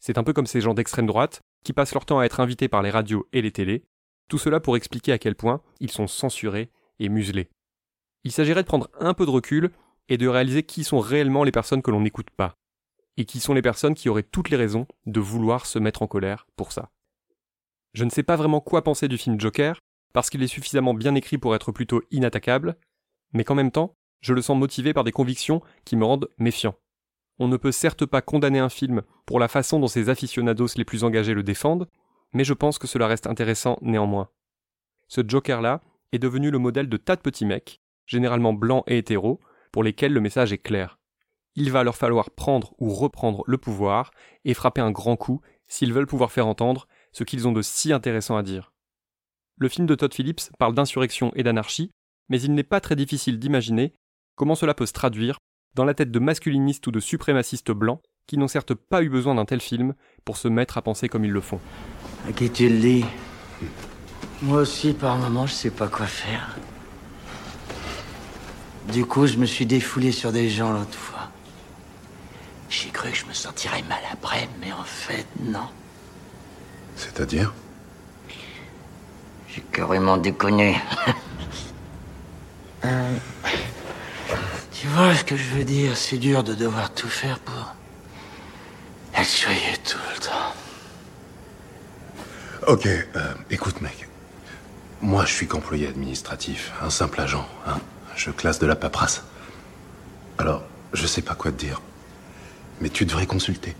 C'est 0.00 0.16
un 0.16 0.24
peu 0.24 0.32
comme 0.32 0.46
ces 0.46 0.62
gens 0.62 0.72
d'extrême 0.72 1.04
droite 1.04 1.42
qui 1.66 1.74
passent 1.74 1.92
leur 1.92 2.06
temps 2.06 2.20
à 2.20 2.24
être 2.24 2.40
invités 2.40 2.68
par 2.68 2.80
les 2.80 2.88
radios 2.88 3.28
et 3.34 3.42
les 3.42 3.52
télés, 3.52 3.84
tout 4.30 4.38
cela 4.38 4.60
pour 4.60 4.74
expliquer 4.74 5.12
à 5.12 5.18
quel 5.18 5.34
point 5.34 5.60
ils 5.80 5.90
sont 5.90 6.06
censurés 6.06 6.70
et 6.98 7.10
muselés. 7.10 7.50
Il 8.24 8.32
s'agirait 8.32 8.62
de 8.62 8.68
prendre 8.68 8.88
un 9.00 9.12
peu 9.12 9.26
de 9.26 9.30
recul 9.30 9.70
et 10.08 10.16
de 10.16 10.28
réaliser 10.28 10.62
qui 10.62 10.82
sont 10.82 10.98
réellement 10.98 11.44
les 11.44 11.52
personnes 11.52 11.82
que 11.82 11.90
l'on 11.90 12.00
n'écoute 12.00 12.30
pas, 12.30 12.54
et 13.18 13.24
qui 13.24 13.40
sont 13.40 13.52
les 13.52 13.62
personnes 13.62 13.96
qui 13.96 14.08
auraient 14.08 14.22
toutes 14.22 14.48
les 14.48 14.56
raisons 14.56 14.86
de 15.04 15.20
vouloir 15.20 15.66
se 15.66 15.80
mettre 15.80 16.02
en 16.02 16.06
colère 16.06 16.46
pour 16.56 16.70
ça. 16.72 16.90
Je 17.92 18.04
ne 18.04 18.10
sais 18.10 18.22
pas 18.22 18.36
vraiment 18.36 18.60
quoi 18.60 18.82
penser 18.82 19.08
du 19.08 19.18
film 19.18 19.40
Joker, 19.40 19.80
parce 20.12 20.30
qu'il 20.30 20.42
est 20.42 20.46
suffisamment 20.46 20.94
bien 20.94 21.16
écrit 21.16 21.36
pour 21.36 21.54
être 21.56 21.72
plutôt 21.72 22.00
inattaquable, 22.12 22.76
mais 23.32 23.42
qu'en 23.42 23.56
même 23.56 23.72
temps, 23.72 23.96
je 24.20 24.34
le 24.34 24.40
sens 24.40 24.56
motivé 24.56 24.94
par 24.94 25.02
des 25.02 25.10
convictions 25.10 25.62
qui 25.84 25.96
me 25.96 26.04
rendent 26.04 26.30
méfiant. 26.38 26.76
On 27.40 27.48
ne 27.48 27.56
peut 27.56 27.72
certes 27.72 28.06
pas 28.06 28.22
condamner 28.22 28.60
un 28.60 28.68
film 28.68 29.02
pour 29.26 29.40
la 29.40 29.48
façon 29.48 29.80
dont 29.80 29.88
ses 29.88 30.08
aficionados 30.08 30.68
les 30.76 30.84
plus 30.84 31.02
engagés 31.02 31.34
le 31.34 31.42
défendent, 31.42 31.88
mais 32.32 32.44
je 32.44 32.54
pense 32.54 32.78
que 32.78 32.86
cela 32.86 33.08
reste 33.08 33.26
intéressant 33.26 33.78
néanmoins. 33.82 34.28
Ce 35.08 35.22
Joker-là 35.26 35.82
est 36.12 36.18
devenu 36.20 36.52
le 36.52 36.58
modèle 36.58 36.88
de 36.88 36.96
tas 36.96 37.16
de 37.16 37.20
petits 37.20 37.46
mecs, 37.46 37.80
généralement 38.06 38.52
blancs 38.52 38.84
et 38.86 38.98
hétéros, 38.98 39.40
pour 39.72 39.82
lesquels 39.82 40.12
le 40.12 40.20
message 40.20 40.52
est 40.52 40.58
clair. 40.58 40.97
Il 41.60 41.72
va 41.72 41.82
leur 41.82 41.96
falloir 41.96 42.30
prendre 42.30 42.72
ou 42.78 42.94
reprendre 42.94 43.42
le 43.48 43.58
pouvoir 43.58 44.12
et 44.44 44.54
frapper 44.54 44.80
un 44.80 44.92
grand 44.92 45.16
coup 45.16 45.40
s'ils 45.66 45.92
veulent 45.92 46.06
pouvoir 46.06 46.30
faire 46.30 46.46
entendre 46.46 46.86
ce 47.10 47.24
qu'ils 47.24 47.48
ont 47.48 47.52
de 47.52 47.62
si 47.62 47.92
intéressant 47.92 48.36
à 48.36 48.44
dire. 48.44 48.72
Le 49.56 49.68
film 49.68 49.84
de 49.84 49.96
Todd 49.96 50.14
Phillips 50.14 50.52
parle 50.56 50.76
d'insurrection 50.76 51.32
et 51.34 51.42
d'anarchie, 51.42 51.90
mais 52.28 52.40
il 52.40 52.54
n'est 52.54 52.62
pas 52.62 52.80
très 52.80 52.94
difficile 52.94 53.40
d'imaginer 53.40 53.92
comment 54.36 54.54
cela 54.54 54.72
peut 54.72 54.86
se 54.86 54.92
traduire 54.92 55.38
dans 55.74 55.84
la 55.84 55.94
tête 55.94 56.12
de 56.12 56.20
masculinistes 56.20 56.86
ou 56.86 56.92
de 56.92 57.00
suprémacistes 57.00 57.72
blancs 57.72 58.02
qui 58.28 58.38
n'ont 58.38 58.46
certes 58.46 58.74
pas 58.74 59.02
eu 59.02 59.08
besoin 59.08 59.34
d'un 59.34 59.44
tel 59.44 59.60
film 59.60 59.94
pour 60.24 60.36
se 60.36 60.46
mettre 60.46 60.78
à 60.78 60.82
penser 60.82 61.08
comme 61.08 61.24
ils 61.24 61.32
le 61.32 61.40
font. 61.40 61.58
À 62.28 62.32
qui 62.32 62.52
tu 62.52 62.68
le 62.68 62.78
dis? 62.78 63.04
Moi 64.42 64.60
aussi, 64.60 64.92
par 64.92 65.16
moments, 65.16 65.48
je 65.48 65.54
sais 65.54 65.72
pas 65.72 65.88
quoi 65.88 66.06
faire. 66.06 66.56
Du 68.92 69.04
coup, 69.04 69.26
je 69.26 69.38
me 69.38 69.44
suis 69.44 69.66
défoulé 69.66 70.12
sur 70.12 70.30
des 70.30 70.48
gens 70.48 70.72
l'autre 70.72 70.94
fois. 70.94 71.17
J'ai 72.68 72.90
cru 72.90 73.10
que 73.10 73.16
je 73.16 73.24
me 73.26 73.32
sentirais 73.32 73.82
mal 73.88 74.00
après, 74.12 74.48
mais 74.60 74.72
en 74.72 74.84
fait, 74.84 75.26
non. 75.40 75.68
C'est-à-dire? 76.96 77.52
J'ai 79.48 79.62
carrément 79.72 80.16
déconné. 80.16 80.80
Euh, 82.84 83.16
tu 84.70 84.86
vois 84.86 85.12
ce 85.12 85.24
que 85.24 85.36
je 85.36 85.48
veux 85.50 85.64
dire 85.64 85.96
C'est 85.96 86.16
dur 86.16 86.44
de 86.44 86.54
devoir 86.54 86.94
tout 86.94 87.08
faire 87.08 87.40
pour 87.40 87.74
être 89.16 89.36
joyeux 89.36 89.76
tout 89.84 89.98
le 90.14 90.20
temps. 90.20 90.54
Ok, 92.68 92.86
euh, 92.86 93.34
écoute 93.50 93.80
mec. 93.80 94.08
Moi 95.00 95.24
je 95.24 95.32
suis 95.32 95.48
qu'employé 95.48 95.88
administratif, 95.88 96.72
un 96.80 96.88
simple 96.88 97.20
agent, 97.20 97.48
hein. 97.66 97.78
Je 98.14 98.30
classe 98.30 98.60
de 98.60 98.66
la 98.66 98.76
paperasse. 98.76 99.24
Alors, 100.38 100.62
je 100.92 101.06
sais 101.06 101.22
pas 101.22 101.34
quoi 101.34 101.50
te 101.50 101.56
dire. 101.56 101.80
Mais 102.80 102.88
tu 102.88 103.04
devrais 103.04 103.26
consulter. 103.26 103.74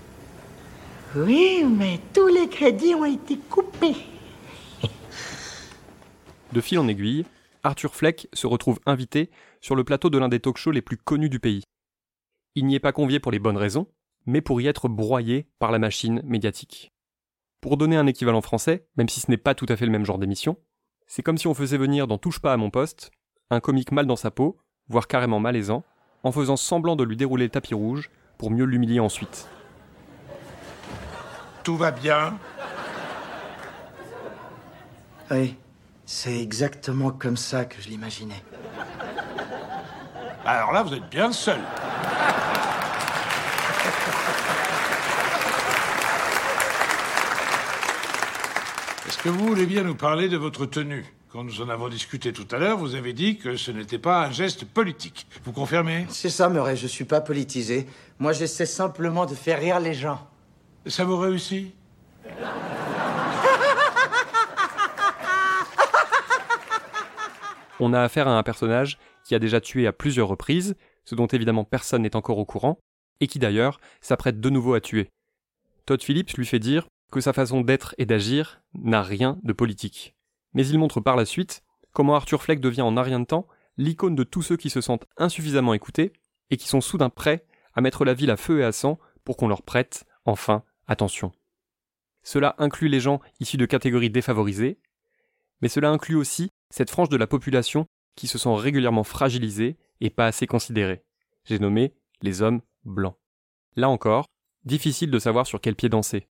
Oui, 1.16 1.64
mais 1.64 2.00
tous 2.12 2.26
les 2.26 2.48
crédits 2.48 2.94
ont 2.94 3.04
été 3.04 3.38
coupés. 3.38 3.96
De 6.52 6.60
fil 6.60 6.78
en 6.78 6.88
aiguille, 6.88 7.24
Arthur 7.62 7.94
Fleck 7.94 8.28
se 8.32 8.46
retrouve 8.46 8.80
invité 8.86 9.30
sur 9.60 9.74
le 9.74 9.84
plateau 9.84 10.10
de 10.10 10.18
l'un 10.18 10.28
des 10.28 10.40
talk-shows 10.40 10.70
les 10.70 10.82
plus 10.82 10.96
connus 10.96 11.28
du 11.28 11.40
pays. 11.40 11.62
Il 12.54 12.66
n'y 12.66 12.74
est 12.74 12.80
pas 12.80 12.92
convié 12.92 13.20
pour 13.20 13.32
les 13.32 13.38
bonnes 13.38 13.56
raisons, 13.56 13.86
mais 14.26 14.40
pour 14.40 14.60
y 14.60 14.66
être 14.66 14.88
broyé 14.88 15.46
par 15.58 15.72
la 15.72 15.78
machine 15.78 16.22
médiatique. 16.24 16.92
Pour 17.60 17.76
donner 17.76 17.96
un 17.96 18.06
équivalent 18.06 18.40
français, 18.40 18.86
même 18.96 19.08
si 19.08 19.20
ce 19.20 19.30
n'est 19.30 19.36
pas 19.36 19.54
tout 19.54 19.66
à 19.68 19.76
fait 19.76 19.86
le 19.86 19.92
même 19.92 20.04
genre 20.04 20.18
d'émission, 20.18 20.56
c'est 21.06 21.22
comme 21.22 21.38
si 21.38 21.46
on 21.46 21.54
faisait 21.54 21.78
venir 21.78 22.06
dans 22.06 22.18
Touche 22.18 22.40
pas 22.40 22.52
à 22.52 22.56
mon 22.56 22.70
poste 22.70 23.10
un 23.50 23.60
comique 23.60 23.92
mal 23.92 24.06
dans 24.06 24.16
sa 24.16 24.30
peau, 24.30 24.58
voire 24.88 25.08
carrément 25.08 25.40
malaisant, 25.40 25.82
en 26.22 26.32
faisant 26.32 26.56
semblant 26.56 26.96
de 26.96 27.04
lui 27.04 27.16
dérouler 27.16 27.44
le 27.44 27.50
tapis 27.50 27.74
rouge 27.74 28.10
pour 28.38 28.50
mieux 28.52 28.64
l'humilier 28.64 29.00
ensuite. 29.00 29.48
Tout 31.64 31.76
va 31.76 31.90
bien 31.90 32.38
Oui, 35.30 35.56
c'est 36.06 36.40
exactement 36.40 37.10
comme 37.10 37.36
ça 37.36 37.66
que 37.66 37.82
je 37.82 37.88
l'imaginais. 37.88 38.42
Alors 40.46 40.72
là, 40.72 40.82
vous 40.82 40.94
êtes 40.94 41.10
bien 41.10 41.32
seul. 41.32 41.60
Est-ce 49.06 49.18
que 49.18 49.28
vous 49.28 49.48
voulez 49.48 49.66
bien 49.66 49.82
nous 49.82 49.96
parler 49.96 50.30
de 50.30 50.38
votre 50.38 50.64
tenue? 50.64 51.04
Quand 51.30 51.44
nous 51.44 51.60
en 51.60 51.68
avons 51.68 51.90
discuté 51.90 52.32
tout 52.32 52.46
à 52.52 52.58
l'heure, 52.58 52.78
vous 52.78 52.94
avez 52.94 53.12
dit 53.12 53.36
que 53.36 53.54
ce 53.56 53.70
n'était 53.70 53.98
pas 53.98 54.24
un 54.24 54.30
geste 54.30 54.64
politique. 54.64 55.26
Vous 55.44 55.52
confirmez? 55.52 56.06
C'est 56.08 56.30
ça, 56.30 56.48
Murray, 56.48 56.74
je 56.74 56.86
suis 56.86 57.04
pas 57.04 57.20
politisé. 57.20 57.86
Moi, 58.18 58.32
j'essaie 58.32 58.64
simplement 58.64 59.26
de 59.26 59.34
faire 59.34 59.60
rire 59.60 59.78
les 59.78 59.92
gens. 59.92 60.26
Ça 60.86 61.04
vous 61.04 61.18
réussit? 61.18 61.74
On 67.78 67.92
a 67.92 68.00
affaire 68.00 68.26
à 68.26 68.38
un 68.38 68.42
personnage 68.42 68.96
qui 69.26 69.34
a 69.34 69.38
déjà 69.38 69.60
tué 69.60 69.86
à 69.86 69.92
plusieurs 69.92 70.28
reprises, 70.28 70.76
ce 71.04 71.14
dont 71.14 71.26
évidemment 71.26 71.64
personne 71.64 72.00
n'est 72.02 72.16
encore 72.16 72.38
au 72.38 72.46
courant, 72.46 72.78
et 73.20 73.26
qui 73.26 73.38
d'ailleurs 73.38 73.80
s'apprête 74.00 74.40
de 74.40 74.48
nouveau 74.48 74.72
à 74.72 74.80
tuer. 74.80 75.10
Todd 75.84 76.02
Phillips 76.02 76.38
lui 76.38 76.46
fait 76.46 76.58
dire 76.58 76.86
que 77.12 77.20
sa 77.20 77.34
façon 77.34 77.60
d'être 77.60 77.94
et 77.98 78.06
d'agir 78.06 78.62
n'a 78.72 79.02
rien 79.02 79.38
de 79.42 79.52
politique. 79.52 80.14
Mais 80.58 80.66
il 80.66 80.78
montre 80.80 81.00
par 81.00 81.14
la 81.14 81.24
suite 81.24 81.62
comment 81.92 82.16
Arthur 82.16 82.42
Fleck 82.42 82.58
devient 82.58 82.82
en 82.82 82.96
un 82.96 83.02
rien 83.02 83.20
de 83.20 83.24
temps 83.24 83.46
l'icône 83.76 84.16
de 84.16 84.24
tous 84.24 84.42
ceux 84.42 84.56
qui 84.56 84.70
se 84.70 84.80
sentent 84.80 85.06
insuffisamment 85.16 85.72
écoutés 85.72 86.12
et 86.50 86.56
qui 86.56 86.66
sont 86.66 86.80
soudain 86.80 87.10
prêts 87.10 87.46
à 87.74 87.80
mettre 87.80 88.04
la 88.04 88.12
ville 88.12 88.32
à 88.32 88.36
feu 88.36 88.58
et 88.58 88.64
à 88.64 88.72
sang 88.72 88.98
pour 89.22 89.36
qu'on 89.36 89.46
leur 89.46 89.62
prête, 89.62 90.04
enfin, 90.24 90.64
attention. 90.88 91.30
Cela 92.24 92.56
inclut 92.58 92.88
les 92.88 92.98
gens 92.98 93.20
issus 93.38 93.56
de 93.56 93.66
catégories 93.66 94.10
défavorisées, 94.10 94.80
mais 95.60 95.68
cela 95.68 95.90
inclut 95.90 96.16
aussi 96.16 96.50
cette 96.70 96.90
frange 96.90 97.08
de 97.08 97.16
la 97.16 97.28
population 97.28 97.86
qui 98.16 98.26
se 98.26 98.36
sent 98.36 98.56
régulièrement 98.56 99.04
fragilisée 99.04 99.76
et 100.00 100.10
pas 100.10 100.26
assez 100.26 100.48
considérée. 100.48 101.04
J'ai 101.44 101.60
nommé 101.60 101.94
les 102.20 102.42
hommes 102.42 102.62
blancs. 102.82 103.14
Là 103.76 103.88
encore, 103.88 104.26
difficile 104.64 105.12
de 105.12 105.20
savoir 105.20 105.46
sur 105.46 105.60
quel 105.60 105.76
pied 105.76 105.88
danser. 105.88 106.26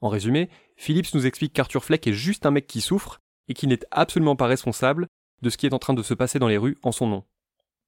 En 0.00 0.08
résumé, 0.08 0.50
Phillips 0.76 1.12
nous 1.14 1.26
explique 1.26 1.52
qu'Arthur 1.52 1.84
Fleck 1.84 2.06
est 2.06 2.12
juste 2.12 2.46
un 2.46 2.52
mec 2.52 2.68
qui 2.68 2.80
souffre 2.80 3.20
et 3.50 3.54
qui 3.54 3.66
n'est 3.66 3.80
absolument 3.90 4.36
pas 4.36 4.46
responsable 4.46 5.08
de 5.42 5.50
ce 5.50 5.56
qui 5.56 5.66
est 5.66 5.74
en 5.74 5.80
train 5.80 5.92
de 5.92 6.04
se 6.04 6.14
passer 6.14 6.38
dans 6.38 6.46
les 6.46 6.56
rues 6.56 6.78
en 6.84 6.92
son 6.92 7.08
nom. 7.08 7.24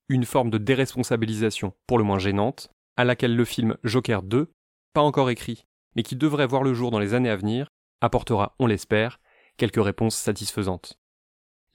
Une 0.08 0.24
forme 0.24 0.50
de 0.50 0.58
déresponsabilisation 0.58 1.72
pour 1.86 1.98
le 1.98 2.04
moins 2.04 2.18
gênante, 2.18 2.68
à 2.96 3.04
laquelle 3.04 3.36
le 3.36 3.44
film 3.44 3.76
Joker 3.84 4.24
2, 4.24 4.52
pas 4.92 5.02
encore 5.02 5.30
écrit, 5.30 5.64
mais 5.94 6.02
qui 6.02 6.16
devrait 6.16 6.48
voir 6.48 6.64
le 6.64 6.74
jour 6.74 6.90
dans 6.90 6.98
les 6.98 7.14
années 7.14 7.30
à 7.30 7.36
venir, 7.36 7.68
apportera, 8.00 8.56
on 8.58 8.66
l'espère, 8.66 9.20
quelques 9.56 9.82
réponses 9.82 10.16
satisfaisantes. 10.16 10.98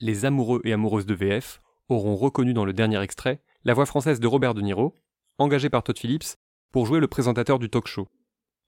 Les 0.00 0.26
amoureux 0.26 0.60
et 0.64 0.74
amoureuses 0.74 1.06
de 1.06 1.14
VF 1.14 1.62
auront 1.88 2.14
reconnu 2.14 2.52
dans 2.52 2.66
le 2.66 2.74
dernier 2.74 3.00
extrait 3.00 3.42
la 3.64 3.72
voix 3.72 3.86
française 3.86 4.20
de 4.20 4.26
Robert 4.26 4.52
De 4.52 4.60
Niro, 4.60 5.00
engagé 5.38 5.70
par 5.70 5.82
Todd 5.82 5.98
Phillips 5.98 6.36
pour 6.72 6.84
jouer 6.84 7.00
le 7.00 7.08
présentateur 7.08 7.58
du 7.58 7.70
talk 7.70 7.86
show. 7.86 8.06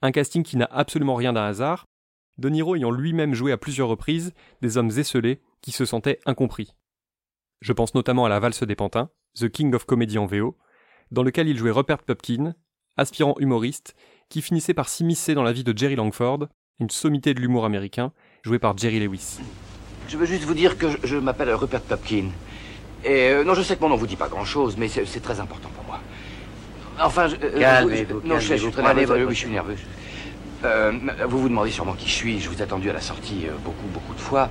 Un 0.01 0.13
casting 0.13 0.43
qui 0.43 0.57
n'a 0.57 0.69
absolument 0.71 1.15
rien 1.15 1.35
d'un 1.35 1.45
hasard, 1.45 1.85
De 2.41 2.49
Niro 2.49 2.75
ayant 2.75 2.91
lui-même 2.91 3.35
joué 3.35 3.53
à 3.53 3.59
plusieurs 3.59 3.89
reprises 3.89 4.33
des 4.63 4.79
hommes 4.79 4.91
esselés 4.97 5.43
qui 5.61 5.73
se 5.73 5.85
sentaient 5.85 6.21
incompris. 6.25 6.75
Je 7.61 7.75
pense 7.75 7.95
notamment 7.95 8.25
à 8.25 8.31
La 8.31 8.41
valse 8.41 8.63
des 8.63 8.75
pantins, 8.75 9.11
The 9.39 9.51
King 9.51 9.75
of 9.75 9.85
Comedy 9.85 10.17
en 10.17 10.25
VO, 10.25 10.57
dans 11.11 11.23
lequel 11.23 11.49
il 11.49 11.59
jouait 11.59 11.71
Rupert 11.71 12.03
Pupkin, 12.03 12.55
aspirant 12.97 13.35
humoriste, 13.41 13.95
qui 14.31 14.41
finissait 14.41 14.73
par 14.73 14.89
s'immiscer 14.89 15.35
dans 15.35 15.43
la 15.43 15.53
vie 15.53 15.65
de 15.65 15.77
Jerry 15.77 15.97
Langford, 15.97 16.47
une 16.79 16.89
sommité 16.89 17.35
de 17.35 17.41
l'humour 17.41 17.67
américain, 17.67 18.11
joué 18.43 18.59
par 18.59 18.75
Jerry 18.75 19.01
Lewis. 19.01 19.37
Je 20.09 20.17
veux 20.17 20.25
juste 20.25 20.45
vous 20.45 20.55
dire 20.55 20.79
que 20.79 20.89
je, 20.89 20.97
je 21.05 21.17
m'appelle 21.19 21.53
Rupert 21.53 21.83
Pupkin. 21.83 22.31
Et 23.05 23.29
euh, 23.33 23.45
non, 23.45 23.53
je 23.53 23.61
sais 23.61 23.77
que 23.77 23.83
mon 23.83 23.91
nom 23.91 23.97
vous 23.97 24.07
dit 24.07 24.17
pas 24.17 24.29
grand-chose, 24.29 24.79
mais 24.79 24.89
c'est 24.89 25.21
très 25.21 25.41
important 25.41 25.69
pour 25.75 25.85
moi. 25.85 26.01
Enfin, 26.99 27.29
je, 27.29 27.37
euh, 27.37 27.61
Calmez-vous, 27.61 28.23
non, 28.25 28.39
je, 28.39 28.55
suis 28.55 28.71
très 28.71 28.95
nerveux. 28.95 29.27
Oui, 29.27 29.35
je 29.35 29.41
suis 29.41 29.51
nerveux. 29.51 29.77
Euh, 30.65 30.93
vous 31.29 31.39
vous 31.39 31.49
demandez 31.49 31.71
sûrement 31.71 31.95
qui 31.95 32.09
je 32.09 32.15
suis. 32.15 32.41
Je 32.41 32.49
vous 32.49 32.59
ai 32.59 32.63
attendu 32.63 32.91
à 32.91 32.93
la 32.93 33.01
sortie 33.01 33.47
euh, 33.47 33.53
beaucoup, 33.65 33.87
beaucoup 33.93 34.15
de 34.15 34.21
fois. 34.21 34.49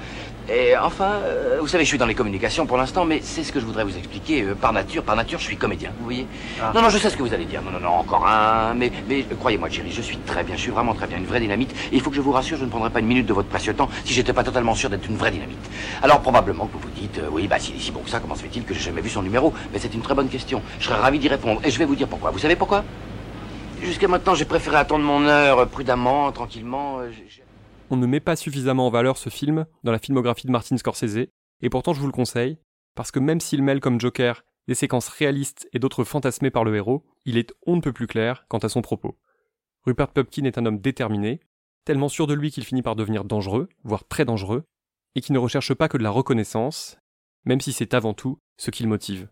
Et 0.51 0.75
enfin, 0.75 1.20
euh, 1.25 1.58
vous 1.62 1.68
savez, 1.68 1.84
je 1.84 1.89
suis 1.89 2.00
dans 2.00 2.08
les 2.08 2.16
communications 2.16 2.66
pour 2.66 2.78
l'instant, 2.78 3.06
mais 3.06 3.20
c'est 3.22 3.44
ce 3.44 3.51
que 3.51 3.60
je 3.60 3.66
voudrais 3.66 3.84
vous 3.84 3.96
expliquer. 3.96 4.42
Euh, 4.42 4.56
par 4.56 4.74
nature, 4.74 5.04
par 5.04 5.16
nature, 5.16 5.38
je 5.38 5.44
suis 5.44 5.58
comédien. 5.58 5.92
Vous 6.00 6.06
voyez 6.06 6.25
Ah. 6.60 6.72
Non, 6.74 6.82
non, 6.82 6.89
je 6.89 6.98
sais 6.98 7.12
ce 7.12 7.16
que 7.18 7.22
vous 7.22 7.34
allez 7.36 7.46
dire. 7.46 7.62
Non, 7.62 7.70
non, 7.70 7.80
non, 7.80 7.94
encore 8.00 8.25
un. 8.25 8.74
Mais, 8.74 8.92
mais 9.08 9.20
euh, 9.32 9.36
croyez-moi, 9.39 9.70
Jerry, 9.70 9.92
je 9.92 10.01
suis 10.01 10.18
très 10.18 10.44
bien. 10.44 10.56
Je 10.56 10.62
suis 10.62 10.72
vraiment 10.72 10.96
très 10.96 11.06
bien. 11.06 11.18
Une 11.18 11.25
vraie 11.28 11.39
dynamite. 11.39 11.72
Et 11.92 11.96
il 11.98 12.01
faut 12.01 12.10
que 12.10 12.16
je 12.16 12.22
vous 12.22 12.32
rassure, 12.32 12.58
je 12.58 12.66
ne 12.66 12.70
prendrai 12.72 12.89
pas 12.89 13.00
une 13.00 13.06
minute 13.06 13.28
de 13.28 13.34
votre 13.34 13.50
précieux 13.50 13.75
temps 13.75 13.89
si 14.06 14.13
j'étais 14.13 14.34
pas 14.34 14.44
totalement 14.44 14.74
sûr 14.74 14.89
d'être 14.89 15.08
une 15.08 15.18
vraie 15.18 15.32
dynamite. 15.32 15.60
Alors 16.01 16.22
probablement 16.22 16.66
que 16.66 16.74
vous 16.74 16.80
vous 16.80 17.00
dites, 17.00 17.20
euh, 17.20 17.30
oui, 17.32 17.48
bah 17.48 17.60
s'il 17.60 17.75
est 17.75 17.80
si 17.80 17.92
bon 17.92 18.00
que 18.00 18.10
ça, 18.10 18.20
comment 18.20 18.34
se 18.36 18.42
fait-il 18.42 18.63
que 18.63 18.74
j'ai 18.74 18.82
jamais 18.82 19.01
vu 19.01 19.10
son 19.10 19.22
numéro? 19.22 19.54
Mais 19.72 19.78
c'est 19.78 19.94
une 19.94 20.01
très 20.01 20.16
bonne 20.16 20.30
question. 20.30 20.63
Je 20.80 20.86
serais 20.86 21.00
ravi 21.00 21.20
d'y 21.20 21.28
répondre. 21.28 21.62
Et 21.63 21.70
je 21.70 21.78
vais 21.78 21.86
vous 21.86 21.96
dire 21.96 22.08
pourquoi. 22.08 22.32
Vous 22.32 22.39
savez 22.39 22.56
pourquoi? 22.56 22.84
Jusqu'à 23.81 24.07
maintenant, 24.07 24.36
j'ai 24.36 24.45
préféré 24.45 24.77
attendre 24.77 25.03
mon 25.03 25.25
heure, 25.25 25.67
prudemment, 25.69 26.31
tranquillement. 26.31 27.00
euh, 27.00 27.12
On 27.89 27.98
ne 27.98 28.05
met 28.05 28.19
pas 28.19 28.36
suffisamment 28.36 28.88
en 28.88 28.89
valeur 28.89 29.17
ce 29.17 29.29
film 29.29 29.65
dans 29.83 29.91
la 29.91 30.00
filmographie 30.00 30.48
de 30.48 30.51
Martin 30.51 30.77
Scorsese, 30.77 31.27
et 31.62 31.69
pourtant 31.69 31.93
je 31.93 32.00
vous 32.00 32.05
le 32.05 32.12
conseille, 32.12 32.57
parce 32.95 33.12
que 33.12 33.19
même 33.19 33.39
s'il 33.39 33.63
mêle 33.63 33.79
comme 33.79 34.00
Joker 34.00 34.43
des 34.67 34.75
séquences 34.75 35.09
réalistes 35.09 35.67
et 35.74 35.79
d'autres 35.79 36.03
fantasmées 36.03 36.51
par 36.51 36.63
le 36.63 36.75
héros, 36.75 37.03
il 37.25 37.38
est 37.38 37.51
on 37.65 37.75
ne 37.75 37.81
peut 37.81 37.93
plus 37.93 38.07
clair 38.07 38.45
quant 38.48 38.59
à 38.59 38.69
son 38.69 38.81
propos. 38.81 39.17
Rupert 39.86 40.09
Pupkin 40.09 40.43
est 40.43 40.57
un 40.57 40.65
homme 40.65 40.79
déterminé, 40.79 41.39
tellement 41.86 42.09
sûr 42.09 42.27
de 42.27 42.33
lui 42.33 42.51
qu'il 42.51 42.65
finit 42.65 42.83
par 42.83 42.95
devenir 42.95 43.24
dangereux, 43.24 43.69
voire 43.83 44.07
très 44.07 44.25
dangereux, 44.25 44.63
et 45.15 45.21
qui 45.21 45.33
ne 45.33 45.39
recherche 45.39 45.74
pas 45.74 45.88
que 45.88 45.98
de 45.98 46.03
la 46.03 46.12
reconnaissance, 46.12 46.98
même 47.45 47.62
si 47.62 47.74
c'est 47.74 47.93
avant 47.93 48.13
tout 48.13 48.38
ce 48.57 48.69
qui 48.69 48.83
le 48.83 48.89
motive. 48.89 49.29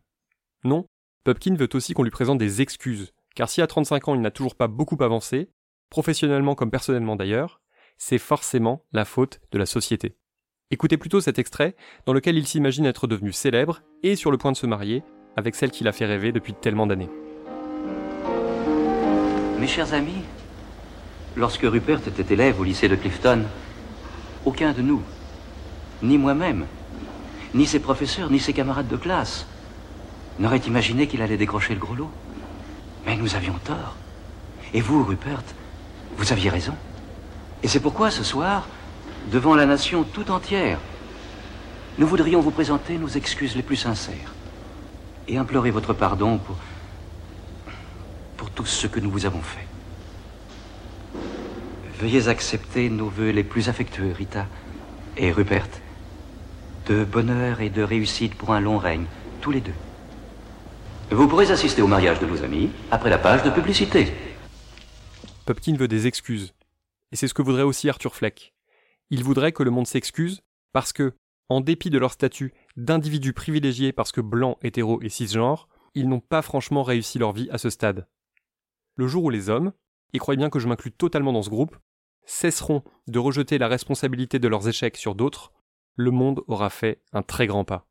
Non, 0.63 0.85
Pupkin 1.23 1.55
veut 1.55 1.69
aussi 1.73 1.93
qu'on 1.93 2.03
lui 2.03 2.11
présente 2.11 2.39
des 2.39 2.61
excuses, 2.61 3.11
car 3.38 3.50
si 3.50 3.62
à 3.62 3.67
35 3.67 4.08
ans 4.08 4.15
il 4.15 4.22
n'a 4.22 4.32
toujours 4.32 4.56
pas 4.56 4.67
beaucoup 4.67 4.98
avancé, 5.00 5.51
professionnellement 5.91 6.56
comme 6.56 6.72
personnellement 6.72 7.15
d'ailleurs, 7.15 7.62
c'est 8.00 8.17
forcément 8.17 8.84
la 8.91 9.06
faute 9.06 9.41
de 9.51 9.60
la 9.60 9.67
société. 9.67 10.17
Écoutez 10.72 10.98
plutôt 10.98 11.22
cet 11.22 11.38
extrait 11.38 11.75
dans 12.08 12.13
lequel 12.13 12.36
il 12.36 12.48
s'imagine 12.48 12.88
être 12.88 13.06
devenu 13.06 13.32
célèbre 13.32 13.84
et 14.01 14.15
sur 14.15 14.32
le 14.32 14.39
point 14.39 14.51
de 14.51 14.58
se 14.58 14.65
marier 14.65 15.03
avec 15.36 15.53
celle 15.53 15.70
qui 15.70 15.84
l'a 15.84 15.91
fait 15.91 16.08
rêver 16.08 16.32
depuis 16.32 16.56
tellement 16.56 16.88
d'années. 16.88 17.12
Mes 19.60 19.67
chers 19.67 19.94
amis, 19.94 20.24
lorsque 21.36 21.62
Rupert 21.62 22.08
était 22.08 22.34
élève 22.34 22.60
au 22.60 22.63
lycée 22.63 22.89
de 22.89 22.96
Clifton, 22.96 23.44
aucun 24.46 24.74
de 24.74 24.82
nous, 24.82 25.03
ni 26.01 26.17
moi-même, 26.17 26.65
ni 27.53 27.67
ses 27.67 27.79
professeurs, 27.79 28.32
ni 28.32 28.39
ses 28.39 28.53
camarades 28.53 28.88
de 28.88 28.98
classe, 28.98 29.46
n'aurait 30.39 30.58
imaginé 30.58 31.08
qu'il 31.08 31.22
allait 31.22 31.38
décrocher 31.38 31.75
le 31.75 31.79
gros 31.79 31.94
lot. 31.94 32.10
Mais 33.07 33.15
nous 33.15 33.35
avions 33.35 33.57
tort. 33.63 33.95
Et 34.73 34.81
vous, 34.81 35.03
Rupert, 35.03 35.41
vous 36.17 36.33
aviez 36.33 36.49
raison. 36.49 36.75
Et 37.63 37.69
c'est 37.69 37.79
pourquoi 37.79 38.11
ce 38.11 38.23
soir, 38.23 38.67
devant 39.31 39.55
la 39.55 39.65
nation 39.65 40.03
tout 40.03 40.29
entière, 40.29 40.77
nous 41.97 42.05
voudrions 42.05 42.41
vous 42.41 42.51
présenter 42.51 42.97
nos 42.97 43.07
excuses 43.07 43.55
les 43.55 43.63
plus 43.63 43.77
sincères 43.77 44.35
et 45.29 45.37
implorer 45.37 45.71
votre 45.71 45.93
pardon 45.93 46.37
pour, 46.37 46.57
pour 48.35 48.51
tout 48.51 48.65
ce 48.65 48.87
que 48.87 48.99
nous 48.99 49.09
vous 49.09 49.25
avons 49.25 49.41
fait. 49.41 49.67
Veuillez 51.99 52.27
accepter 52.27 52.89
nos 52.89 53.07
voeux 53.07 53.31
les 53.31 53.43
plus 53.43 53.69
affectueux, 53.69 54.11
Rita 54.11 54.45
et 55.15 55.31
Rupert, 55.31 55.67
de 56.87 57.05
bonheur 57.05 57.61
et 57.61 57.69
de 57.69 57.81
réussite 57.81 58.35
pour 58.35 58.53
un 58.53 58.59
long 58.59 58.77
règne, 58.77 59.05
tous 59.41 59.51
les 59.51 59.61
deux. 59.61 59.73
Vous 61.09 61.25
pourrez 61.29 61.49
assister 61.51 61.81
au 61.81 61.87
mariage 61.87 62.19
de 62.19 62.25
nos 62.25 62.43
amis 62.43 62.69
après 62.91 63.09
la 63.09 63.17
page 63.17 63.41
de 63.41 63.49
publicité. 63.49 64.11
Pupkin 65.45 65.77
veut 65.77 65.87
des 65.87 66.05
excuses. 66.05 66.53
Et 67.13 67.15
c'est 67.15 67.29
ce 67.29 67.33
que 67.33 67.41
voudrait 67.41 67.63
aussi 67.63 67.87
Arthur 67.87 68.13
Fleck. 68.13 68.53
Il 69.09 69.23
voudrait 69.23 69.53
que 69.53 69.63
le 69.63 69.71
monde 69.71 69.87
s'excuse 69.87 70.41
parce 70.73 70.91
que, 70.91 71.13
en 71.47 71.61
dépit 71.61 71.89
de 71.89 71.97
leur 71.97 72.11
statut 72.11 72.53
d'individus 72.75 73.31
privilégiés 73.31 73.93
parce 73.93 74.11
que 74.11 74.19
blancs, 74.19 74.57
hétéros 74.61 75.01
et 75.01 75.07
cisgenres, 75.07 75.69
ils 75.95 76.09
n'ont 76.09 76.19
pas 76.19 76.41
franchement 76.41 76.83
réussi 76.83 77.19
leur 77.19 77.31
vie 77.31 77.49
à 77.51 77.57
ce 77.57 77.69
stade. 77.69 78.05
Le 78.97 79.07
jour 79.07 79.23
où 79.23 79.29
les 79.29 79.49
hommes, 79.49 79.71
et 80.11 80.19
croyez 80.19 80.37
bien 80.37 80.49
que 80.49 80.59
je 80.59 80.67
m'inclus 80.67 80.91
totalement 80.91 81.31
dans 81.31 81.41
ce 81.41 81.49
groupe, 81.49 81.77
cesseront 82.25 82.83
de 83.07 83.19
rejeter 83.19 83.57
la 83.57 83.69
responsabilité 83.69 84.39
de 84.39 84.47
leurs 84.49 84.67
échecs 84.67 84.97
sur 84.97 85.15
d'autres, 85.15 85.53
le 85.95 86.11
monde 86.11 86.43
aura 86.47 86.69
fait 86.69 87.01
un 87.13 87.21
très 87.21 87.47
grand 87.47 87.63
pas. 87.63 87.87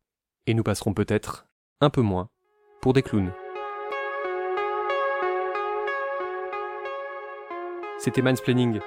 Et 0.46 0.52
nous 0.52 0.62
passerons 0.62 0.92
peut-être, 0.92 1.48
un 1.80 1.88
peu 1.88 2.02
moins, 2.02 2.28
des 2.92 3.02
clowns. 3.02 3.32
C'était 7.98 8.22
Mansplaining. 8.22 8.80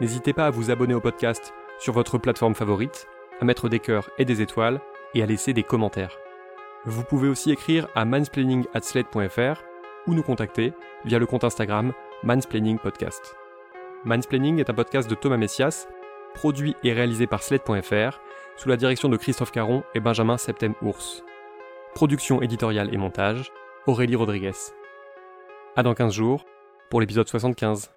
N'hésitez 0.00 0.32
pas 0.32 0.46
à 0.46 0.50
vous 0.50 0.70
abonner 0.70 0.94
au 0.94 1.00
podcast 1.00 1.54
sur 1.78 1.92
votre 1.92 2.18
plateforme 2.18 2.54
favorite, 2.54 3.06
à 3.40 3.44
mettre 3.44 3.68
des 3.68 3.80
cœurs 3.80 4.10
et 4.18 4.24
des 4.24 4.42
étoiles 4.42 4.80
et 5.14 5.22
à 5.22 5.26
laisser 5.26 5.52
des 5.52 5.62
commentaires. 5.62 6.18
Vous 6.84 7.04
pouvez 7.04 7.28
aussi 7.28 7.50
écrire 7.50 7.88
à 7.94 8.04
mansplaining@slate.fr 8.04 9.62
ou 10.06 10.14
nous 10.14 10.22
contacter 10.22 10.72
via 11.04 11.18
le 11.18 11.26
compte 11.26 11.44
Instagram 11.44 11.92
Mansplaining 12.22 12.78
Podcast. 12.78 13.36
Mansplaining 14.04 14.58
est 14.60 14.70
un 14.70 14.74
podcast 14.74 15.10
de 15.10 15.14
Thomas 15.14 15.36
Messias, 15.36 15.88
produit 16.34 16.76
et 16.84 16.92
réalisé 16.92 17.26
par 17.26 17.42
Slate.fr 17.42 18.20
sous 18.56 18.68
la 18.68 18.76
direction 18.76 19.08
de 19.08 19.16
Christophe 19.16 19.52
Caron 19.52 19.82
et 19.94 20.00
Benjamin 20.00 20.36
Septem-Ours. 20.36 21.24
Production 21.96 22.42
éditoriale 22.42 22.92
et 22.92 22.98
montage, 22.98 23.50
Aurélie 23.86 24.16
Rodriguez. 24.16 24.52
À 25.76 25.82
dans 25.82 25.94
15 25.94 26.12
jours 26.12 26.44
pour 26.90 27.00
l'épisode 27.00 27.26
75. 27.26 27.90